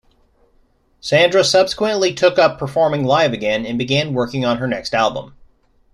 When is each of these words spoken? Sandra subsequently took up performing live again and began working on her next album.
Sandra 0.99 1.43
subsequently 1.43 2.11
took 2.11 2.39
up 2.39 2.57
performing 2.57 3.03
live 3.05 3.33
again 3.33 3.67
and 3.67 3.77
began 3.77 4.15
working 4.15 4.43
on 4.43 4.57
her 4.57 4.65
next 4.67 4.95
album. 4.95 5.35